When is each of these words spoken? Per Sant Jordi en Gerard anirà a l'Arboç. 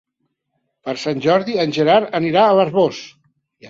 Per 0.87 0.95
Sant 1.03 1.23
Jordi 1.27 1.59
en 1.67 1.79
Gerard 1.79 2.21
anirà 2.23 2.47
a 2.51 2.61
l'Arboç. 2.63 3.09